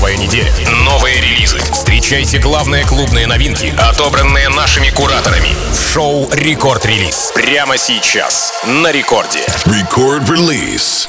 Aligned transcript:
Новая 0.00 0.16
неделя, 0.16 0.50
новые 0.86 1.20
релизы. 1.20 1.58
Встречайте 1.58 2.38
главные 2.38 2.86
клубные 2.86 3.26
новинки, 3.26 3.70
отобранные 3.76 4.48
нашими 4.48 4.88
кураторами. 4.88 5.50
Шоу 5.92 6.26
«Рекорд 6.32 6.86
Релиз». 6.86 7.32
Прямо 7.34 7.76
сейчас. 7.76 8.50
На 8.64 8.92
рекорде. 8.92 9.40
Record 9.66 10.24
Release. 10.24 11.06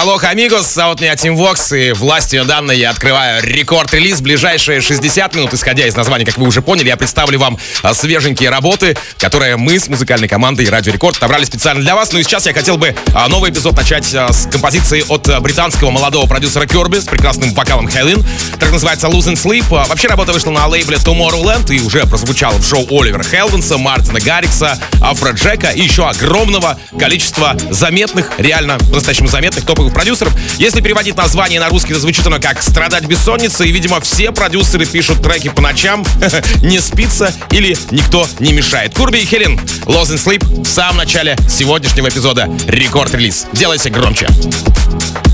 Hola, 0.00 0.16
amigos, 0.22 0.72
зовут 0.74 1.00
меня 1.00 1.16
Тим 1.16 1.34
Вокс, 1.34 1.72
и 1.72 1.90
властью 1.90 2.44
данной 2.44 2.78
я 2.78 2.90
открываю 2.90 3.42
Record 3.42 3.75
Release. 3.75 4.20
Ближайшие 4.20 4.80
60 4.80 5.34
минут, 5.34 5.52
исходя 5.54 5.88
из 5.88 5.96
названия, 5.96 6.24
как 6.24 6.38
вы 6.38 6.46
уже 6.46 6.62
поняли, 6.62 6.86
я 6.86 6.96
представлю 6.96 7.40
вам 7.40 7.58
а, 7.82 7.92
свеженькие 7.94 8.48
работы, 8.50 8.96
которые 9.18 9.56
мы 9.56 9.76
с 9.76 9.88
музыкальной 9.88 10.28
командой 10.28 10.68
Радио 10.68 10.92
Рекорд 10.92 11.16
отобрали 11.16 11.42
специально 11.42 11.82
для 11.82 11.96
вас. 11.96 12.12
Ну 12.12 12.20
и 12.20 12.22
сейчас 12.22 12.46
я 12.46 12.54
хотел 12.54 12.78
бы 12.78 12.94
а, 13.12 13.26
новый 13.26 13.50
эпизод 13.50 13.76
начать 13.76 14.14
а, 14.14 14.32
с 14.32 14.46
композиции 14.46 15.04
от 15.08 15.42
британского 15.42 15.90
молодого 15.90 16.28
продюсера 16.28 16.64
Кёрби 16.66 16.98
с 17.00 17.04
прекрасным 17.04 17.52
вокалом 17.54 17.88
Хелен. 17.88 18.24
Так 18.60 18.70
называется 18.70 19.08
Losing 19.08 19.34
Sleep. 19.34 19.66
Вообще 19.68 20.06
работа 20.06 20.32
вышла 20.32 20.52
на 20.52 20.68
лейбле 20.68 20.98
Tomorrowland 20.98 21.74
и 21.74 21.80
уже 21.80 22.06
прозвучала 22.06 22.56
в 22.58 22.64
шоу 22.64 22.86
Оливера 22.88 23.24
Хелденса, 23.24 23.78
Мартина 23.78 24.20
Гаррикса, 24.20 24.78
Афро 25.02 25.32
Джека 25.32 25.70
и 25.70 25.82
еще 25.82 26.08
огромного 26.08 26.78
количества 26.96 27.56
заметных, 27.70 28.30
реально 28.38 28.78
по-настоящему 28.78 29.26
заметных 29.26 29.66
топовых 29.66 29.87
топовых 29.88 29.92
продюсеров. 29.92 30.32
Если 30.58 30.80
переводить 30.80 31.16
название 31.16 31.60
на 31.60 31.68
русский, 31.68 31.94
то 31.94 32.00
звучит 32.00 32.26
оно 32.26 32.38
как 32.38 32.62
«Страдать 32.62 33.04
бессонницей». 33.04 33.68
И, 33.68 33.72
видимо, 33.72 34.00
все 34.00 34.32
продюсеры 34.32 34.86
пишут 34.86 35.22
треки 35.22 35.48
по 35.48 35.60
ночам, 35.60 36.04
не 36.62 36.78
спится 36.80 37.32
или 37.50 37.76
никто 37.90 38.26
не 38.38 38.52
мешает. 38.52 38.94
Курби 38.94 39.18
и 39.18 39.24
Хелен, 39.24 39.58
Lost 39.86 40.14
in 40.14 40.22
Sleep 40.22 40.62
в 40.64 40.68
самом 40.68 40.98
начале 40.98 41.36
сегодняшнего 41.48 42.08
эпизода 42.08 42.48
рекорд-релиз. 42.66 43.46
Делайте 43.52 43.90
громче. 43.90 44.26
Record 44.26 45.27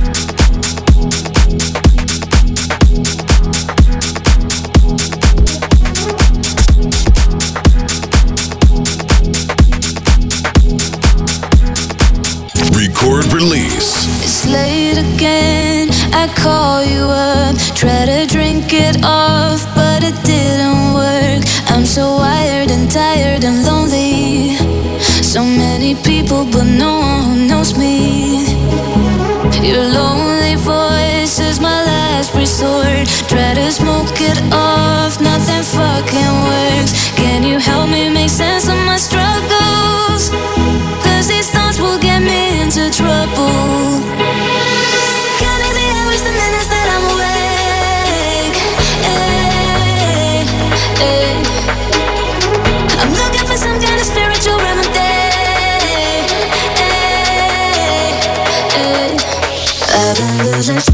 Cause 60.66 60.93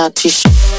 not 0.00 0.18
sure. 0.18 0.69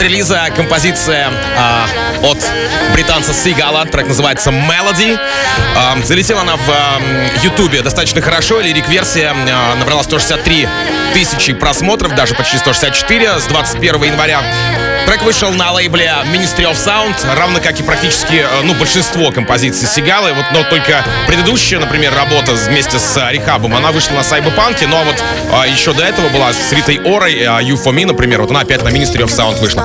Рекорд 0.00 0.02
релиза 0.02 0.50
композиция 0.56 1.30
э, 1.30 2.26
от 2.26 2.38
британца 2.92 3.32
Сигала. 3.32 3.84
Трек 3.86 4.08
называется 4.08 4.50
Melody. 4.50 5.18
Э, 5.76 6.02
залетела 6.04 6.42
она 6.42 6.56
в 6.56 7.42
Ютубе 7.42 7.78
э, 7.78 7.82
достаточно 7.82 8.20
хорошо. 8.20 8.60
Лирик-версия 8.60 9.34
э, 9.34 9.74
набрала 9.78 10.02
163 10.02 10.68
тысячи 11.14 11.52
просмотров, 11.52 12.14
даже 12.14 12.34
почти 12.34 12.58
164 12.58 13.40
с 13.40 13.44
21 13.46 14.04
января. 14.04 14.42
Трек 15.10 15.22
вышел 15.22 15.50
на 15.50 15.72
лейбле 15.72 16.08
Ministry 16.26 16.70
of 16.70 16.74
Sound, 16.74 17.16
равно 17.36 17.58
как 17.58 17.80
и 17.80 17.82
практически, 17.82 18.34
э, 18.34 18.62
ну, 18.62 18.74
большинство 18.74 19.32
композиций 19.32 19.88
Сигалы. 19.88 20.32
Вот, 20.32 20.44
но 20.52 20.62
только 20.62 21.04
предыдущая, 21.26 21.80
например, 21.80 22.14
работа 22.14 22.52
вместе 22.52 23.00
с 23.00 23.30
Рехабом, 23.32 23.74
она 23.74 23.90
вышла 23.90 24.12
на 24.12 24.22
Сайбопанке, 24.22 24.86
но 24.86 25.02
вот 25.02 25.16
а, 25.52 25.66
еще 25.66 25.94
до 25.94 26.04
этого 26.04 26.28
была 26.28 26.52
с 26.52 26.70
Ритой 26.70 26.98
Орой, 26.98 27.42
а, 27.42 27.60
You 27.60 27.74
For 27.74 27.92
Me, 27.92 28.06
например, 28.06 28.40
вот 28.40 28.52
она 28.52 28.60
опять 28.60 28.84
на 28.84 28.90
Ministry 28.90 29.24
of 29.24 29.36
Sound 29.36 29.58
вышла. 29.58 29.84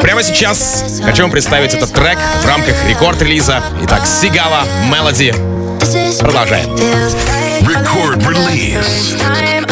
Прямо 0.00 0.22
сейчас 0.22 1.00
хочу 1.04 1.22
вам 1.22 1.32
представить 1.32 1.74
этот 1.74 1.92
трек 1.92 2.18
в 2.40 2.46
рамках 2.46 2.76
рекорд-релиза. 2.88 3.60
Итак, 3.82 4.06
Сигала, 4.06 4.62
Melody. 4.88 5.34
Продолжаем. 6.20 6.76
Record 7.62 8.24
release. 8.24 9.67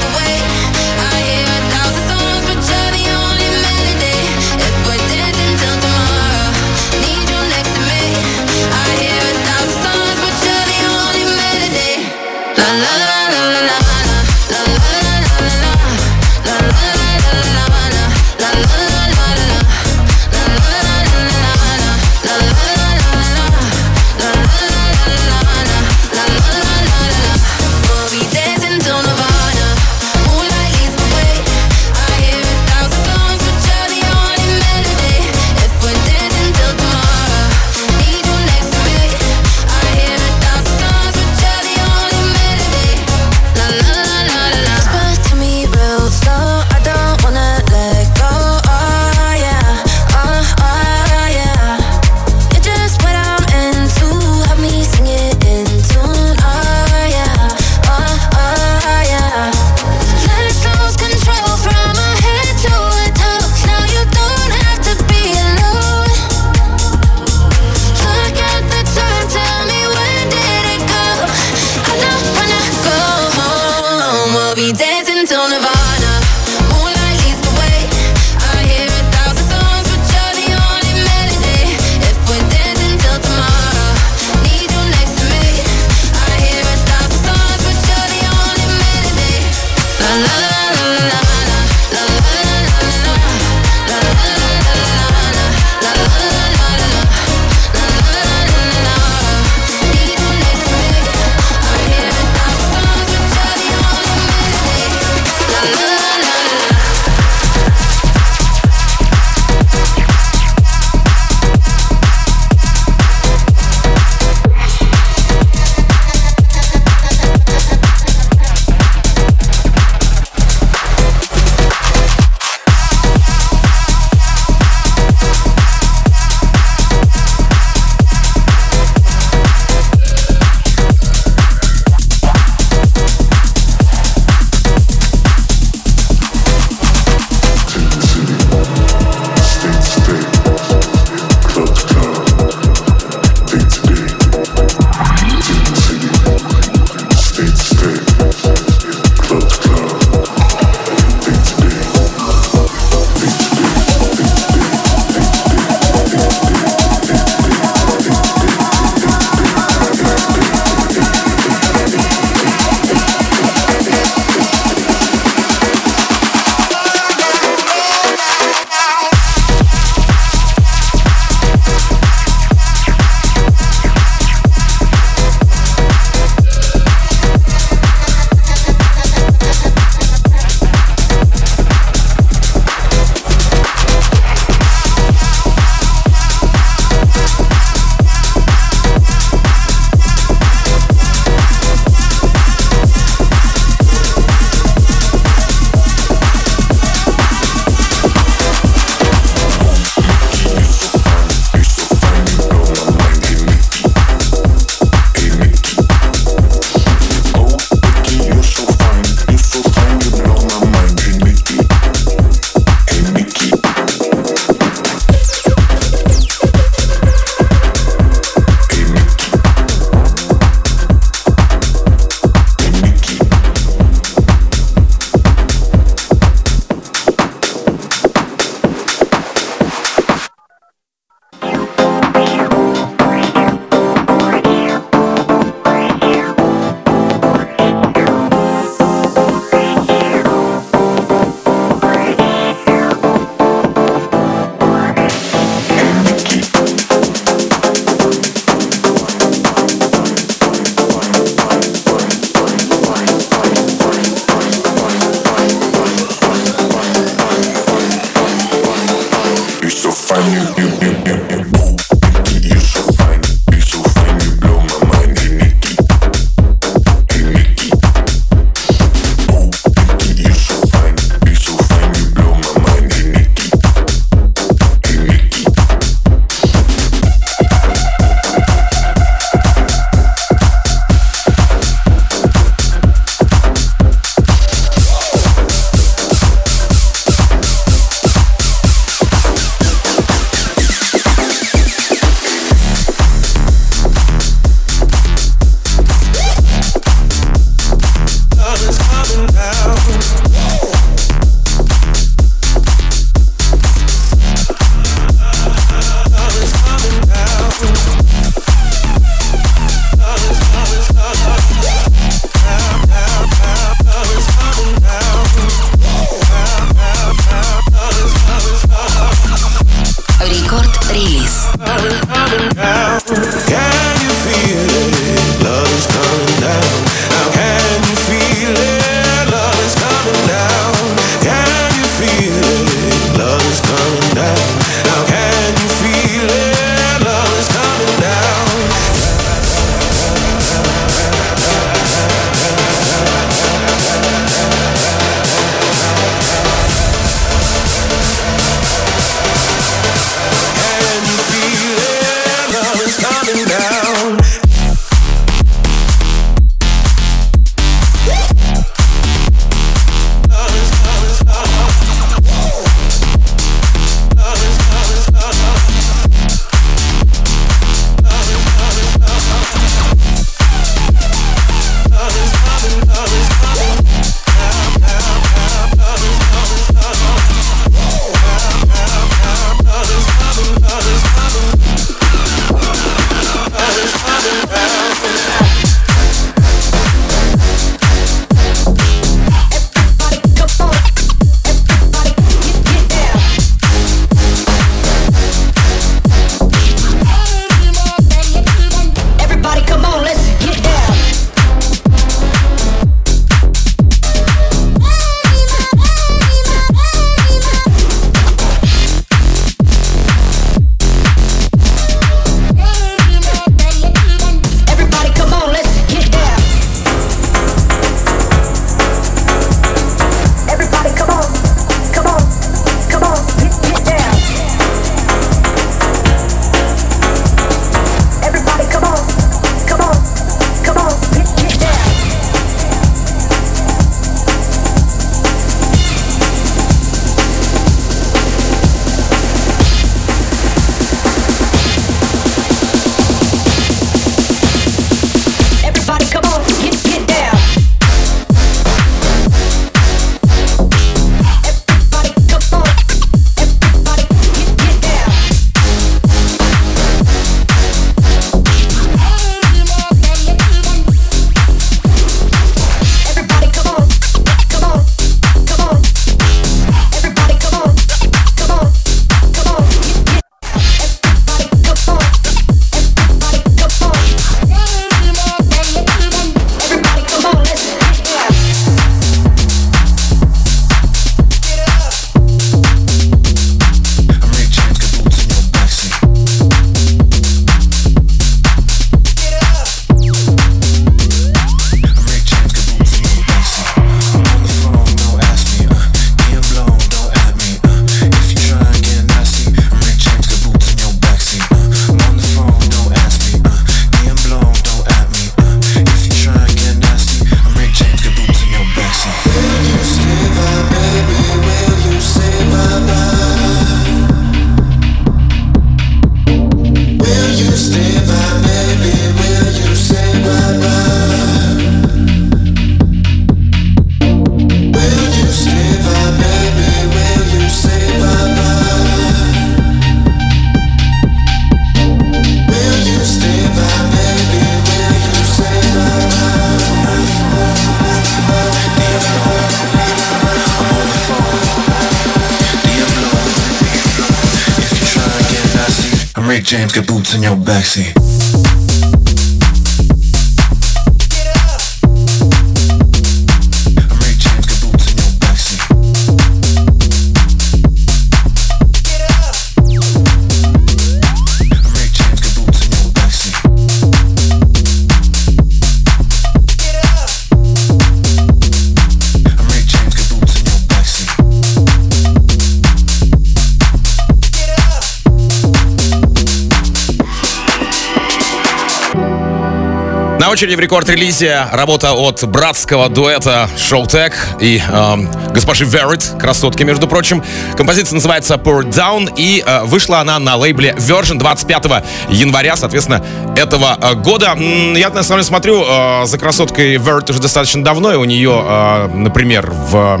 На 580.26 580.32
очереди 580.32 580.56
в 580.56 580.58
рекорд-релизе 580.58 581.46
работа 581.52 581.92
от 581.92 582.24
братского 582.24 582.88
дуэта 582.88 583.48
Showtech 583.56 584.12
и 584.40 584.60
э, 584.60 584.96
госпожи 585.30 585.64
Верит, 585.64 586.14
красотки, 586.18 586.64
между 586.64 586.88
прочим. 586.88 587.22
Композиция 587.56 587.94
называется 587.94 588.34
Pour 588.34 588.64
Down 588.64 589.14
и 589.16 589.44
э, 589.46 589.62
вышла 589.62 590.00
она 590.00 590.18
на 590.18 590.34
лейбле 590.34 590.74
Virgin 590.76 591.18
25 591.18 591.84
января, 592.08 592.56
соответственно, 592.56 593.04
этого 593.36 593.78
э, 593.80 593.94
года. 593.94 594.34
Я, 594.36 594.90
на 594.90 595.04
самом 595.04 595.20
деле, 595.20 595.22
смотрю 595.22 595.64
э, 595.64 596.06
за 596.06 596.18
красоткой 596.18 596.76
Верит 596.78 597.08
уже 597.08 597.20
достаточно 597.20 597.62
давно, 597.62 597.92
и 597.92 597.96
у 597.96 598.04
нее, 598.04 598.42
э, 598.44 598.88
например, 598.94 599.48
в 599.52 600.00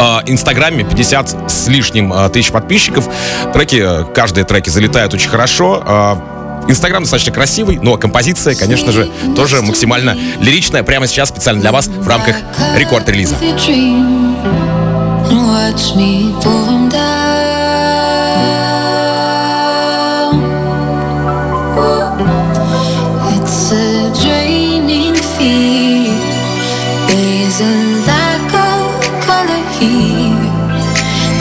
э, 0.00 0.28
Инстаграме 0.28 0.82
50 0.82 1.48
с 1.48 1.68
лишним 1.68 2.12
э, 2.12 2.28
тысяч 2.30 2.50
подписчиков. 2.50 3.08
Треки, 3.52 4.12
каждые 4.14 4.44
треки 4.44 4.68
залетают 4.68 5.14
очень 5.14 5.28
хорошо. 5.30 6.34
Инстаграм 6.68 7.02
достаточно 7.02 7.32
красивый, 7.32 7.78
но 7.80 7.96
композиция, 7.96 8.54
конечно 8.54 8.92
же, 8.92 9.10
тоже 9.36 9.62
максимально 9.62 10.16
лиричная. 10.40 10.82
Прямо 10.82 11.06
сейчас 11.06 11.28
специально 11.28 11.60
для 11.60 11.72
вас 11.72 11.86
в 11.88 12.08
рамках 12.08 12.36
рекорд-релиза. 12.76 13.36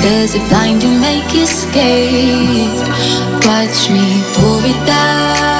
Does 0.01 0.35
it 0.35 0.47
blind 0.49 0.83
you, 0.83 0.89
make 0.99 1.33
you 1.33 1.45
Watch 3.45 3.91
me, 3.91 4.23
pull 4.33 4.65
it 4.65 4.87
down. 4.87 5.54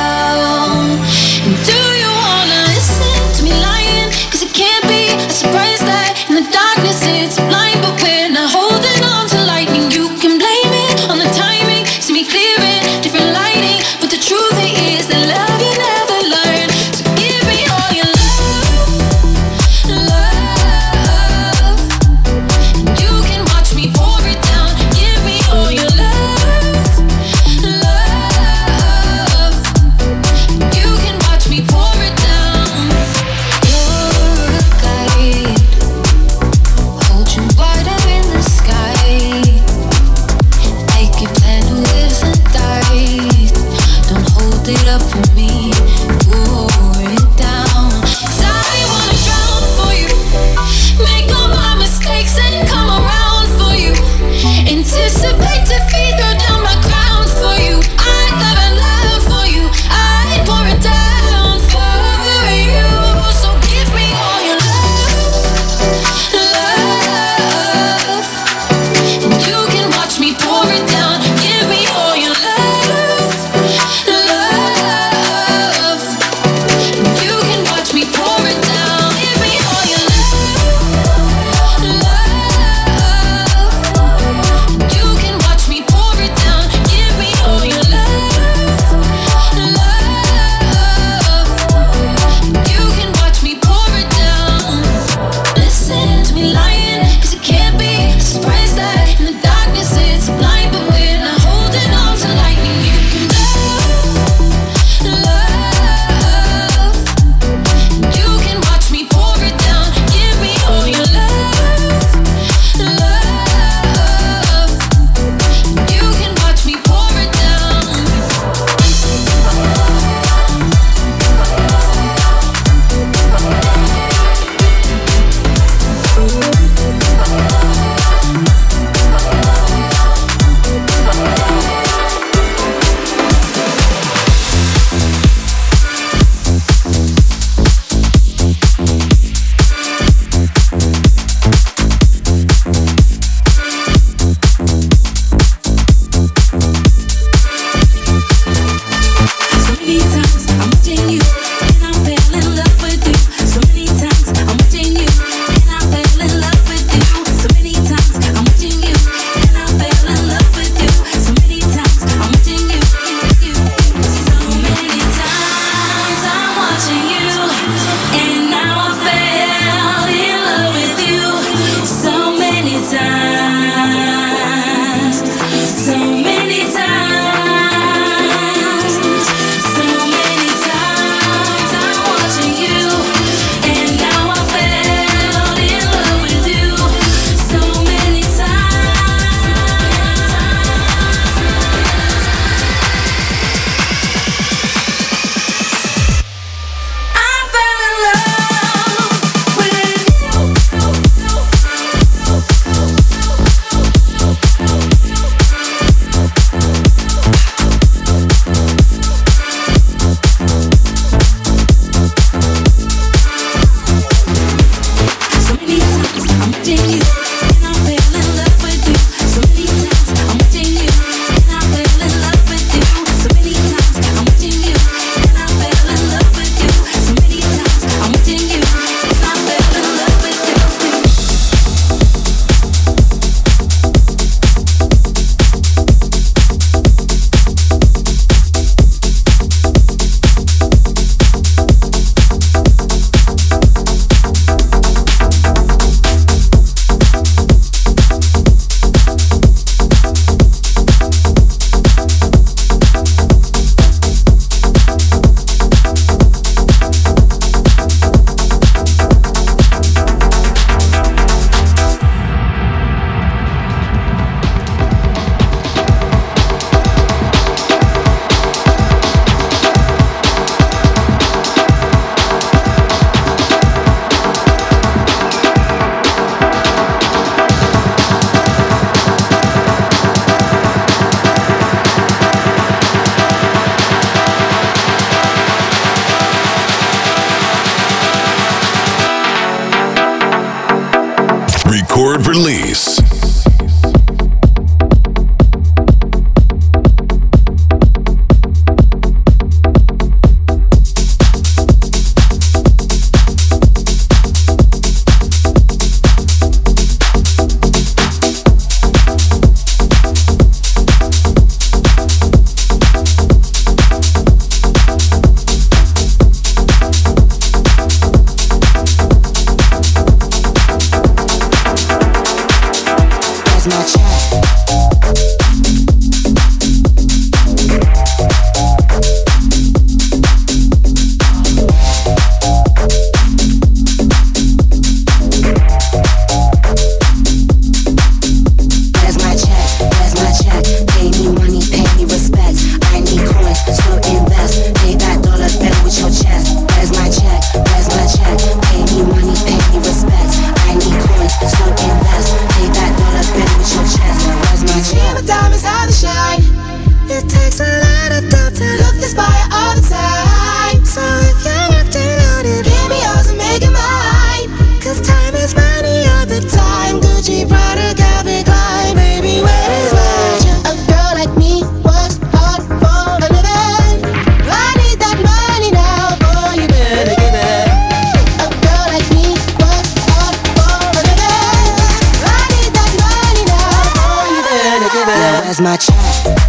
Where's 385.58 385.62
my 385.62 385.78
check? 385.78 386.44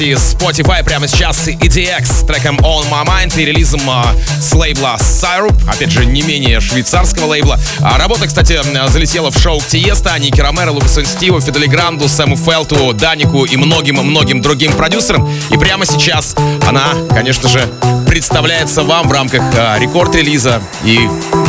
Версии 0.00 0.14
Spotify 0.14 0.84
прямо 0.84 1.08
сейчас 1.08 1.38
EDX 1.76 2.06
с 2.06 2.26
треком 2.26 2.56
On 2.60 2.90
My 2.90 3.04
Mind 3.04 3.38
и 3.38 3.44
релизом 3.44 3.82
а, 3.90 4.06
с 4.40 4.54
лейбла 4.54 4.96
Syrup, 4.98 5.54
опять 5.68 5.90
же, 5.90 6.06
не 6.06 6.22
менее 6.22 6.58
швейцарского 6.60 7.26
лейбла. 7.26 7.60
А 7.82 7.98
работа, 7.98 8.26
кстати, 8.26 8.58
залетела 8.88 9.30
в 9.30 9.38
шоу 9.38 9.60
Тиеста, 9.60 10.18
Ники 10.18 10.40
Ромеро, 10.40 10.70
Лукасу 10.70 11.04
Стиву, 11.04 11.38
Фидели 11.38 11.66
Гранду, 11.66 12.08
Сэму 12.08 12.36
Фелту, 12.36 12.94
Данику 12.94 13.44
и 13.44 13.58
многим-многим 13.58 14.40
другим 14.40 14.72
продюсерам. 14.72 15.30
И 15.50 15.58
прямо 15.58 15.84
сейчас 15.84 16.34
она, 16.66 16.94
конечно 17.10 17.46
же, 17.46 17.60
представляется 18.06 18.82
вам 18.82 19.06
в 19.06 19.12
рамках 19.12 19.42
а, 19.54 19.78
рекорд-релиза. 19.78 20.62
И 20.82 21.06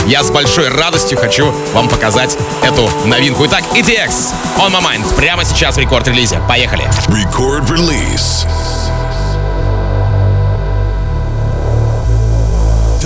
я 0.08 0.24
с 0.24 0.30
большой 0.30 0.68
радостью 0.68 1.18
хочу 1.18 1.54
вам 1.74 1.88
показать 1.88 2.38
эту 2.64 2.92
новинку. 3.06 3.46
Итак, 3.46 3.64
EDX 3.74 4.34
On 4.58 4.72
My 4.72 4.82
Mind 4.82 5.16
прямо 5.16 5.46
сейчас 5.46 5.78
в 5.78 5.80
рекорд-релизе 5.80 6.18
релизе. 6.18 6.42
Поехали. 6.50 6.84
Record 7.08 7.70
release. 7.70 8.46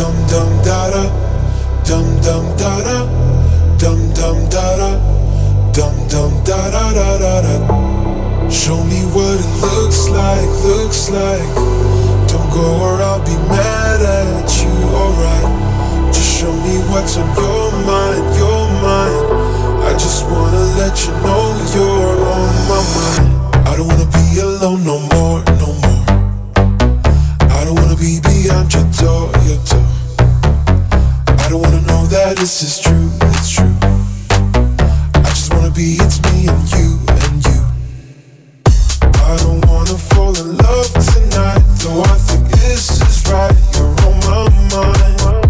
Dum 0.01 0.17
dum 0.27 0.49
da 0.65 0.89
da, 0.89 1.03
dum 1.85 2.07
dum 2.25 2.45
da 2.57 2.73
da, 2.81 3.05
dum 3.77 3.99
dum 4.17 4.49
da 4.49 4.65
da, 4.81 4.89
dum 5.77 5.95
dum 6.09 6.43
da 6.43 6.57
da 6.73 6.85
da 6.97 7.09
da 7.19 7.41
da. 7.45 8.49
Show 8.49 8.83
me 8.83 9.01
what 9.13 9.37
it 9.37 9.53
looks 9.61 10.09
like, 10.09 10.49
looks 10.65 11.11
like. 11.11 11.53
Don't 12.25 12.49
go 12.49 12.81
or 12.81 12.97
I'll 13.09 13.23
be 13.23 13.37
mad 13.45 14.01
at 14.01 14.49
you, 14.63 14.73
alright. 14.89 16.11
Just 16.11 16.39
show 16.39 16.51
me 16.51 16.81
what's 16.89 17.17
on 17.17 17.29
your 17.37 17.71
mind, 17.85 18.25
your 18.41 18.65
mind. 18.81 19.85
I 19.85 19.93
just 19.93 20.25
wanna 20.25 20.65
let 20.81 20.97
you 21.05 21.13
know 21.21 21.45
you're 21.75 22.25
on 22.25 22.53
my 22.71 22.81
mind. 22.97 23.67
I 23.67 23.77
don't 23.77 23.85
wanna 23.85 24.09
be 24.17 24.39
alone 24.39 24.83
no 24.83 24.97
more, 24.97 25.10
beyond 28.51 28.73
your 28.73 28.83
door, 28.99 29.31
your 29.47 29.63
door. 29.65 29.87
I 31.27 31.47
don't 31.49 31.61
wanna 31.61 31.81
know 31.81 32.05
that 32.07 32.35
this 32.37 32.61
is 32.63 32.79
true, 32.79 33.09
it's 33.21 33.51
true. 33.55 33.75
I 35.15 35.21
just 35.23 35.53
wanna 35.53 35.71
be, 35.71 35.97
it's 35.99 36.21
me 36.23 36.47
and 36.47 36.71
you, 36.75 36.99
and 37.23 37.45
you. 37.47 37.61
I 39.23 39.37
don't 39.37 39.65
wanna 39.65 39.97
fall 39.97 40.37
in 40.37 40.57
love 40.57 40.91
tonight, 41.13 41.63
though 41.79 42.01
I 42.01 42.17
think 42.27 42.49
this 42.49 43.01
is 43.01 43.31
right. 43.31 43.55
You're 43.73 43.95
on 44.07 44.19
my 44.27 45.31
mind. 45.31 45.40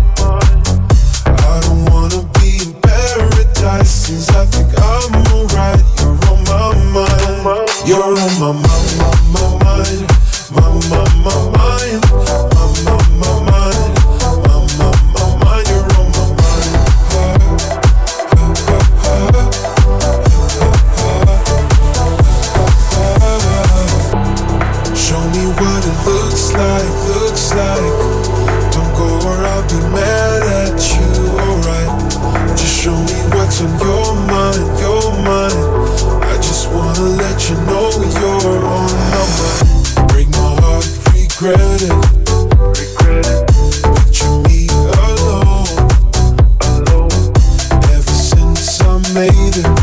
Made 49.13 49.57
it, 49.57 49.80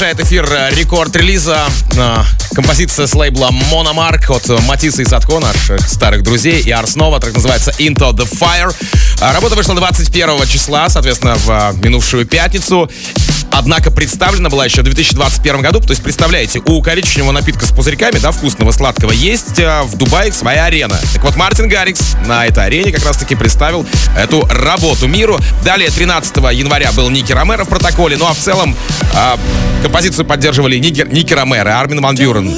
продолжает 0.00 0.26
эфир 0.26 0.50
э, 0.50 0.74
рекорд 0.74 1.14
релиза. 1.14 1.66
э, 1.94 2.16
Композиция 2.54 3.06
с 3.06 3.14
лейбла 3.14 3.50
Monomark 3.70 4.34
от 4.34 4.48
Матиса 4.66 5.02
и 5.02 5.04
Садко, 5.04 5.40
наших 5.40 5.86
старых 5.86 6.22
друзей, 6.22 6.62
и 6.62 6.70
Арснова, 6.70 7.20
так 7.20 7.34
называется 7.34 7.70
Into 7.78 8.10
the 8.12 8.26
Fire. 8.26 8.74
А 9.20 9.34
Работа 9.34 9.56
вышла 9.56 9.74
21 9.74 10.46
числа, 10.46 10.88
соответственно, 10.88 11.34
в 11.36 11.50
э, 11.50 11.72
минувшую 11.84 12.24
пятницу. 12.24 12.90
Однако 13.50 13.90
представлена 13.90 14.48
была 14.48 14.64
еще 14.64 14.80
в 14.80 14.84
2021 14.84 15.60
году. 15.60 15.80
То 15.80 15.90
есть, 15.90 16.02
представляете, 16.02 16.60
у 16.64 16.80
коричневого 16.82 17.32
напитка 17.32 17.66
с 17.66 17.70
пузырьками, 17.70 18.18
да, 18.18 18.30
вкусного, 18.30 18.72
сладкого, 18.72 19.12
есть 19.12 19.58
э, 19.58 19.82
в 19.82 19.96
Дубае 19.96 20.32
своя 20.32 20.64
арена. 20.64 20.98
Так 21.14 21.24
вот, 21.24 21.36
Мартин 21.36 21.68
Гаррикс 21.68 22.16
на 22.26 22.46
этой 22.46 22.64
арене 22.64 22.92
как 22.92 23.04
раз-таки 23.04 23.34
представил 23.34 23.86
эту 24.16 24.46
работу 24.46 25.08
миру. 25.08 25.38
Далее, 25.64 25.90
13 25.90 26.36
января 26.52 26.92
был 26.92 27.10
Ники 27.10 27.32
Ромеро 27.32 27.64
в 27.64 27.68
протоколе. 27.68 28.16
Ну 28.16 28.26
а 28.26 28.32
в 28.32 28.38
целом 28.38 28.76
а, 29.14 29.38
композицию 29.82 30.24
поддерживали 30.24 30.76
Ники, 30.78 31.06
Ники 31.10 31.32
Ромеро, 31.32 31.78
Армин 31.78 32.00
Ван 32.00 32.16
Бюрен 32.16 32.50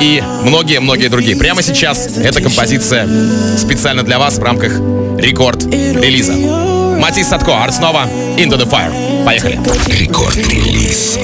и 0.00 0.22
многие-многие 0.44 1.08
другие. 1.08 1.36
Прямо 1.36 1.62
сейчас 1.62 2.16
эта 2.16 2.40
композиция 2.40 3.08
специально 3.56 4.02
для 4.02 4.18
вас 4.18 4.38
в 4.38 4.42
рамках 4.42 4.72
рекорд-релиза. 5.18 6.69
Матис 6.99 7.27
Садко, 7.27 7.51
Арт 7.51 7.73
снова, 7.73 8.07
Into 8.37 8.57
the 8.57 8.65
Fire. 8.65 8.91
Поехали. 9.25 9.59
Рекорд-релиз. 9.87 11.17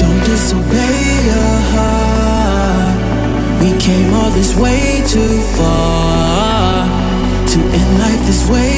Don't 0.00 0.24
disobey 0.24 0.98
your 1.30 1.54
heart. 1.72 2.96
We 3.60 3.70
came 3.78 4.12
all 4.14 4.30
this 4.30 4.54
way 4.56 5.02
too 5.06 5.40
far 5.56 6.86
to 7.52 7.58
end 7.78 7.98
life 7.98 8.22
this 8.26 8.48
way 8.48 8.75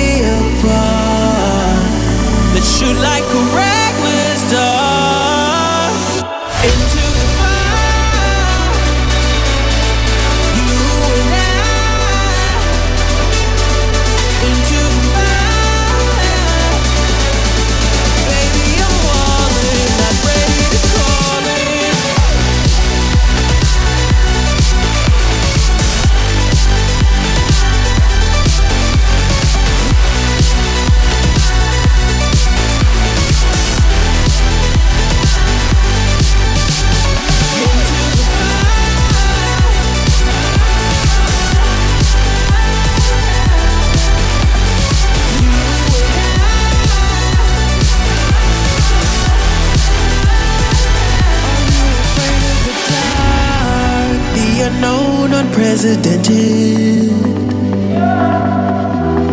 unprecedented. 55.84 57.12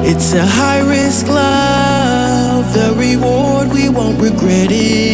It's 0.06 0.32
a 0.34 0.44
high 0.44 0.80
risk 0.80 1.26
love. 1.28 2.72
The 2.72 2.94
reward 2.96 3.72
we 3.72 3.88
won't 3.88 4.20
regret 4.20 4.70
it. 4.70 5.05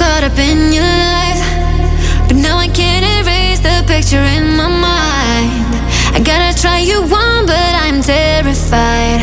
Caught 0.00 0.24
up 0.24 0.38
in 0.38 0.72
your 0.72 0.90
life. 1.12 1.44
But 2.26 2.36
now 2.46 2.56
I 2.56 2.68
can't 2.68 3.04
erase 3.20 3.60
the 3.60 3.76
picture 3.86 4.24
in 4.36 4.56
my 4.56 4.68
mind. 4.88 5.68
I 6.16 6.18
gotta 6.24 6.52
try 6.56 6.78
you 6.80 6.98
on, 7.04 7.40
but 7.44 7.72
I'm 7.84 8.00
terrified. 8.00 9.20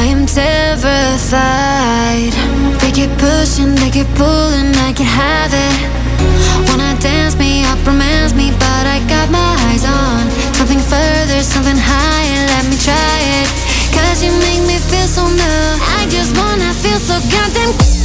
I 0.00 0.02
am 0.14 0.26
terrified. 0.26 1.40
They 2.80 2.92
keep 2.92 3.12
pushing, 3.16 3.72
they 3.80 3.90
keep 3.96 4.10
pulling, 4.20 4.70
I 4.88 4.92
can't 4.92 5.14
have 5.24 5.52
it. 5.66 5.76
Wanna 6.68 6.92
dance 7.00 7.34
me 7.42 7.64
up, 7.70 7.80
romance 7.86 8.34
me, 8.34 8.52
but 8.64 8.84
I 8.96 8.98
got 9.08 9.26
my 9.30 9.50
eyes 9.68 9.84
on 9.84 10.28
something 10.60 10.82
further, 10.92 11.40
something 11.42 11.80
higher. 11.80 12.42
Let 12.52 12.64
me 12.68 12.76
try 12.76 13.18
it. 13.40 13.48
Cause 13.96 14.22
you 14.22 14.32
make 14.44 14.62
me 14.68 14.76
feel 14.90 15.08
so 15.16 15.24
new. 15.26 15.64
I 15.98 16.06
just 16.10 16.36
wanna 16.36 16.70
feel 16.82 17.00
so 17.08 17.16
goddamn 17.32 17.99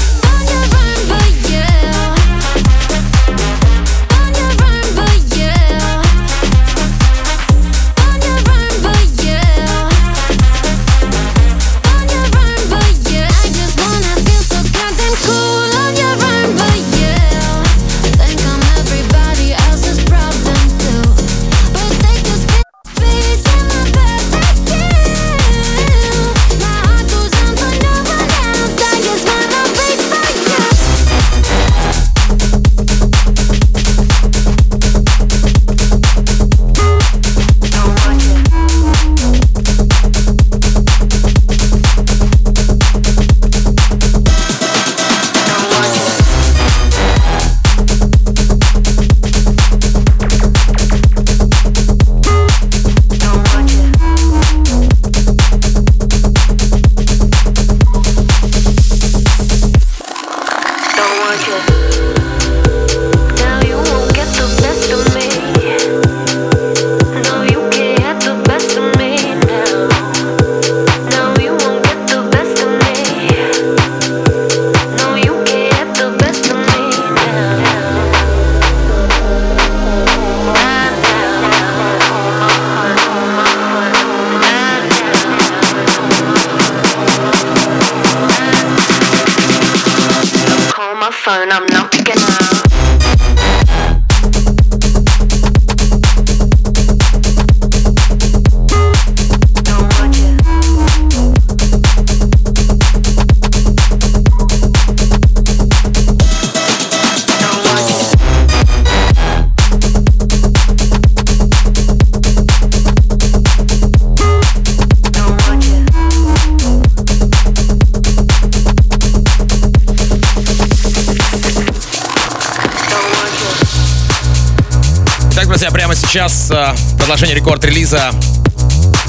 э, 126.52 126.76
продолжение 126.98 127.36
рекорд-релиза 127.36 128.12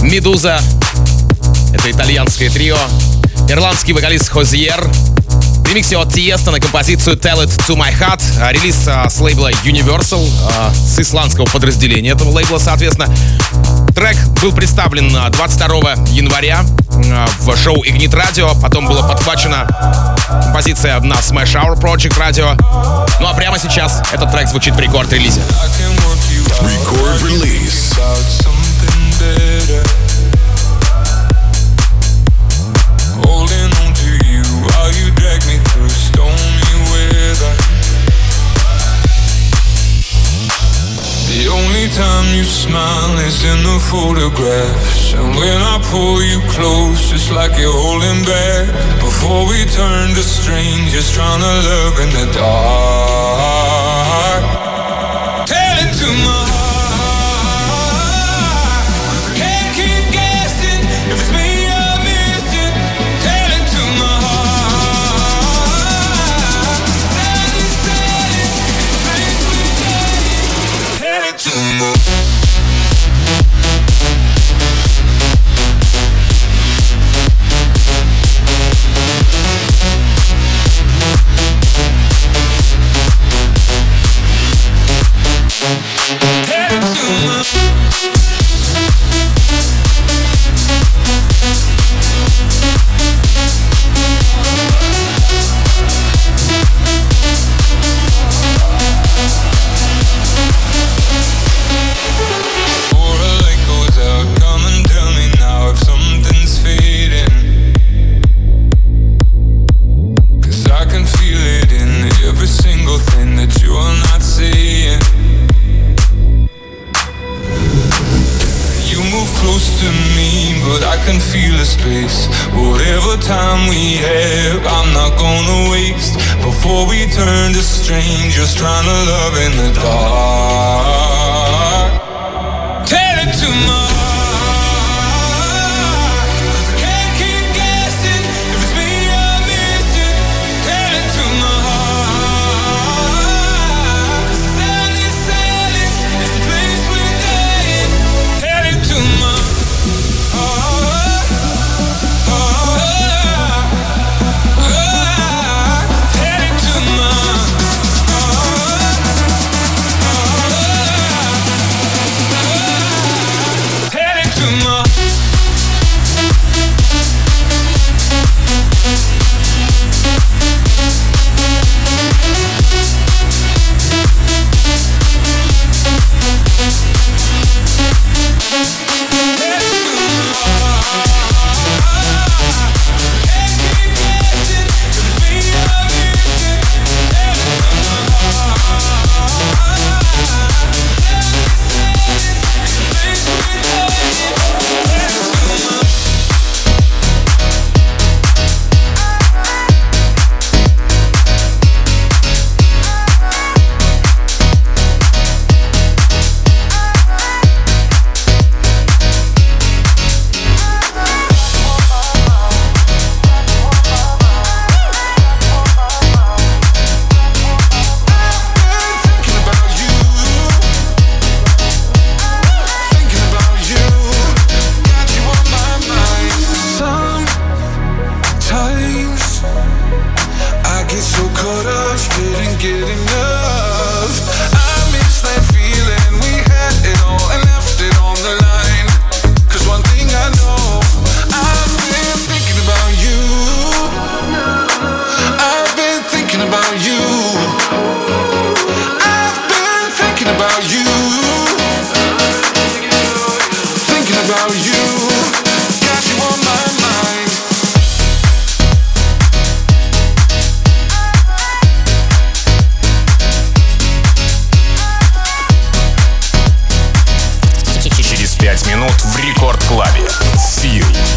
«Медуза». 0.01 0.61
Это 1.73 1.91
итальянское 1.91 2.49
трио. 2.51 2.77
Ирландский 3.49 3.93
вокалист 3.93 4.29
Хозьер. 4.29 4.83
В 5.65 5.69
ремиксе 5.69 5.97
от 5.97 6.13
Тиеста 6.13 6.51
на 6.51 6.61
композицию 6.61 7.17
Tell 7.17 7.45
It 7.45 7.49
To 7.67 7.77
My 7.77 7.93
Heart. 7.99 8.23
А, 8.41 8.53
Релиз 8.53 8.87
а, 8.87 9.09
с 9.11 9.19
лейбла 9.21 9.51
Universal, 9.65 10.29
а, 10.53 10.73
с 10.73 10.99
исландского 10.99 11.47
подразделения 11.47 12.11
этого 12.11 12.31
лейбла, 12.31 12.59
соответственно. 12.59 13.13
Трек 13.95 14.17
был 14.43 14.53
представлен 14.53 15.15
а, 15.17 15.29
22 15.31 15.95
января 16.11 16.65
в 17.41 17.57
шоу 17.57 17.83
Ignite 17.85 18.13
Radio. 18.13 18.61
Потом 18.61 18.87
была 18.87 19.07
подхвачена 19.07 20.17
композиция 20.45 21.01
на 21.01 21.15
Smash 21.15 21.55
Hour 21.55 21.81
Project 21.81 22.17
Radio. 22.19 22.57
Ну 23.21 23.27
а 23.27 23.35
прямо 23.35 23.59
сейчас 23.59 24.03
этот 24.13 24.31
трек 24.31 24.49
звучит 24.49 24.75
в 24.75 24.81
рекорд-релизе. 24.81 25.41
Record 26.65 27.21
release. 27.23 27.93
about 27.93 28.17
something 28.17 29.13
better. 29.21 29.85
Holding 33.21 33.69
on 33.85 33.93
to 33.93 34.11
you 34.25 34.41
while 34.65 34.89
you 34.97 35.13
drag 35.21 35.45
me 35.45 35.61
through 35.69 35.93
stormy 35.93 36.73
weather. 36.89 37.53
The 41.29 41.45
only 41.53 41.93
time 41.93 42.33
you 42.33 42.45
smile 42.45 43.19
is 43.21 43.45
in 43.45 43.63
the 43.63 43.79
photographs. 43.93 45.13
And 45.13 45.37
when 45.37 45.61
I 45.61 45.77
pull 45.93 46.23
you 46.23 46.41
close, 46.57 47.13
it's 47.13 47.31
like 47.31 47.59
you're 47.59 47.71
holding 47.71 48.25
back. 48.25 48.73
Before 49.01 49.47
we 49.47 49.67
turn 49.67 50.15
to 50.15 50.23
strangers, 50.23 51.13
trying 51.13 51.41
to 51.41 51.55
love 51.69 52.01
in 52.01 52.11
the 52.17 52.33
dark. 52.33 54.46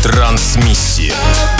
Трансмиссия. 0.01 1.58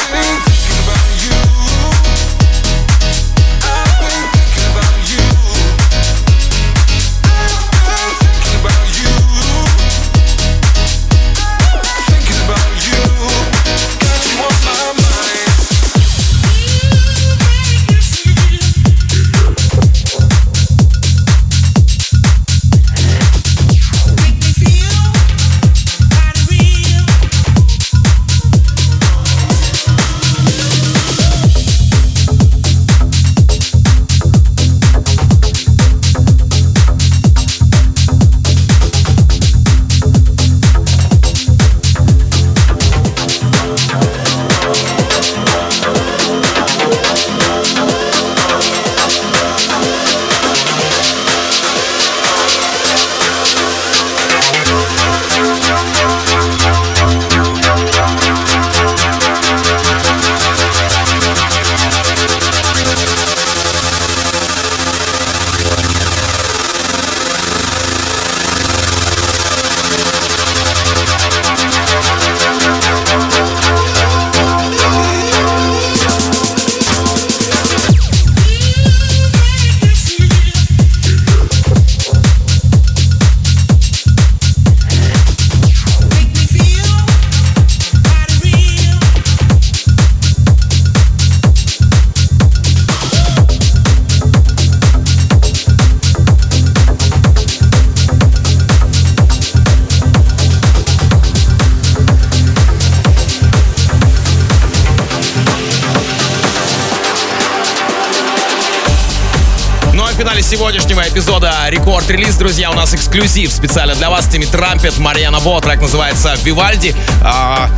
финале 110.20 110.42
сегодняшнего 110.42 111.08
эпизода 111.08 111.54
рекорд-релиз, 111.70 112.36
друзья, 112.36 112.70
у 112.72 112.74
нас 112.74 112.94
эксклюзив 112.94 113.54
специально 113.54 113.96
для 113.96 114.10
вас. 114.10 114.28
Тимми 114.28 114.44
Трампет, 114.44 114.98
Марьяна 114.98 115.40
Бо, 115.40 115.62
трек 115.62 115.80
называется 115.80 116.36
«Вивальди». 116.44 116.94
А, 117.24 117.70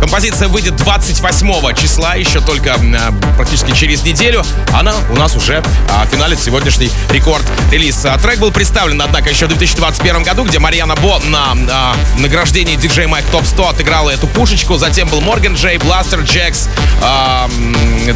композиция 0.00 0.46
выйдет 0.46 0.76
28 0.76 1.74
числа, 1.74 2.14
еще 2.14 2.40
только 2.40 2.74
а, 2.74 3.12
практически 3.36 3.72
через 3.72 4.04
неделю. 4.04 4.44
Она 4.72 4.94
у 5.10 5.16
нас 5.16 5.34
уже 5.34 5.60
а, 5.90 6.06
финалит 6.06 6.38
сегодняшний 6.38 6.88
рекорд-релиз. 7.10 8.04
А, 8.04 8.16
трек 8.18 8.38
был 8.38 8.52
представлен, 8.52 9.02
однако, 9.02 9.30
еще 9.30 9.46
в 9.46 9.48
2021 9.48 10.22
году, 10.22 10.44
где 10.44 10.60
Марьяна 10.60 10.94
Бо 10.94 11.18
на 11.24 11.56
а, 11.68 11.96
награждении 12.18 12.76
DJ 12.76 13.10
Mike 13.10 13.24
Top 13.32 13.44
100 13.44 13.70
отыграла 13.70 14.10
эту 14.10 14.28
пушечку. 14.28 14.76
Затем 14.76 15.08
был 15.08 15.20
Морган 15.20 15.54
Джей, 15.54 15.78
Бластер 15.78 16.20
Джекс, 16.20 16.68
а, 17.02 17.50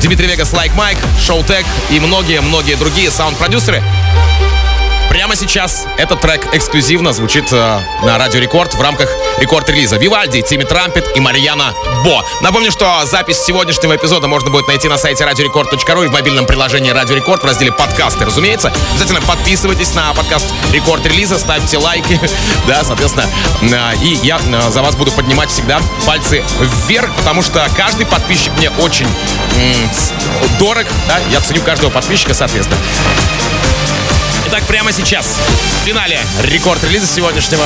Dimitri 0.01 0.28
Vegas, 0.28 0.53
Like 0.53 0.72
Mike, 0.76 0.99
Showtek 1.20 1.66
и 1.91 1.99
многие-многие 1.99 2.76
другие 2.76 3.11
саунд-продюсеры 3.11 3.72
Ситры. 3.73 3.83
Прямо 5.12 5.37
сейчас 5.37 5.87
этот 5.99 6.23
трек 6.23 6.55
эксклюзивно 6.55 7.12
звучит 7.12 7.53
э, 7.53 7.81
на 8.03 8.16
Радио 8.16 8.41
Рекорд 8.41 8.75
в 8.75 8.81
рамках 8.81 9.11
Record 9.39 9.63
Release. 9.63 9.97
Вивальди, 9.97 10.41
Timmy 10.41 10.64
Trumpet 10.64 11.07
и 11.14 11.20
Марьяна 11.20 11.75
Бо. 12.03 12.25
Напомню, 12.41 12.73
что 12.73 13.05
запись 13.05 13.39
сегодняшнего 13.39 13.95
эпизода 13.95 14.27
можно 14.27 14.51
будет 14.51 14.68
найти 14.68 14.89
на 14.89 14.97
сайте 14.97 15.25
radiorecord.ru 15.25 16.07
и 16.07 16.09
в 16.09 16.12
мобильном 16.12 16.47
приложении 16.47 16.91
Радио 16.91 17.14
Рекорд 17.14 17.43
в 17.43 17.47
разделе 17.47 17.73
подкасты, 17.73 18.25
разумеется. 18.25 18.73
Обязательно 18.93 19.20
подписывайтесь 19.20 19.95
на 19.95 20.14
подкаст 20.14 20.47
Record 20.72 21.01
Release, 21.01 21.39
ставьте 21.39 21.77
лайки, 21.77 22.18
да, 22.66 22.83
соответственно. 22.83 23.27
Э, 23.61 23.95
и 24.03 24.18
я 24.23 24.39
э, 24.39 24.70
за 24.70 24.81
вас 24.81 24.97
буду 24.97 25.12
поднимать 25.12 25.51
всегда 25.51 25.81
пальцы 26.07 26.43
вверх, 26.87 27.14
потому 27.16 27.43
что 27.43 27.66
каждый 27.77 28.07
подписчик 28.07 28.53
мне 28.57 28.70
очень 28.70 29.07
дорог, 30.59 30.87
да, 31.07 31.18
я 31.31 31.41
ценю 31.41 31.61
каждого 31.61 31.91
подписчика, 31.91 32.33
соответственно. 32.33 32.81
Итак, 34.55 34.64
прямо 34.64 34.92
сейчас, 34.92 35.38
в 35.80 35.86
финале 35.86 36.20
Record 36.43 36.72
Release 36.72 37.07
сегодняшнего 37.07 37.64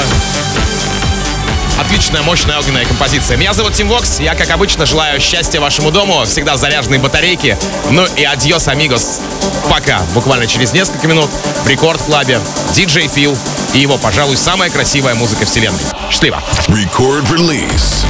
Отличная, 1.81 2.23
мощная 2.23 2.61
огненная 2.61 2.85
композиция. 2.85 3.37
Меня 3.37 3.55
зовут 3.55 3.73
Тим 3.73 3.89
Вокс. 3.89 4.21
Я, 4.21 4.37
как 4.37 4.51
обычно, 4.51 4.87
желаю 4.87 5.21
счастья 5.21 5.61
вашему 5.61 5.91
дому, 5.91 6.25
всегда 6.27 6.57
заряженные 6.57 7.01
батарейки. 7.01 7.59
Ну 7.91 8.07
и 8.15 8.23
adiós, 8.23 8.69
amigos. 8.69 9.21
Пока. 9.69 9.99
Буквально 10.15 10.47
через 10.47 10.73
несколько 10.75 11.09
минут 11.09 11.29
в 11.65 11.67
Рекорд 11.67 12.01
Клабе 12.03 12.39
диджей 12.73 13.09
Фил 13.09 13.37
и 13.75 13.81
его, 13.81 13.99
пожалуй, 13.99 14.37
самая 14.37 14.71
красивая 14.71 15.17
музыка 15.17 15.45
вселенной. 15.45 15.81
Счастливо. 16.09 16.41
Record 16.69 17.29
release. 17.33 18.07